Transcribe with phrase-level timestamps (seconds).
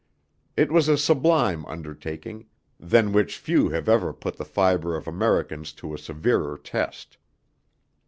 [0.57, 2.47] It was a sublime undertaking,
[2.79, 7.17] than which few have ever put the fibre of Americans to a severer test.